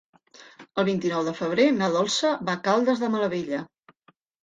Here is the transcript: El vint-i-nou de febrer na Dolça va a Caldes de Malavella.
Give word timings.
El 0.83 0.87
vint-i-nou 0.87 1.27
de 1.27 1.35
febrer 1.41 1.69
na 1.77 1.91
Dolça 1.99 2.35
va 2.51 2.59
a 2.59 2.65
Caldes 2.71 3.07
de 3.07 3.15
Malavella. 3.15 3.65